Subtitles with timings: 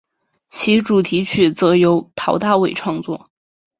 [0.47, 3.29] 其主题曲则由陶大伟创作。